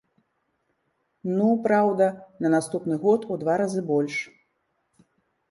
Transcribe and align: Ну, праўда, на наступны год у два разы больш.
Ну, 1.37 1.49
праўда, 1.67 2.07
на 2.47 2.51
наступны 2.55 2.99
год 3.05 3.29
у 3.37 3.39
два 3.45 3.53
разы 3.65 3.81
больш. 3.93 4.19